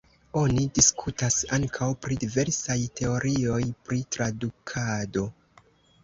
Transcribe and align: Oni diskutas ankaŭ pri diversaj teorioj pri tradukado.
Oni 0.39 0.61
diskutas 0.75 1.35
ankaŭ 1.57 1.89
pri 2.05 2.15
diversaj 2.23 2.77
teorioj 3.01 3.59
pri 3.89 3.99
tradukado. 4.17 5.27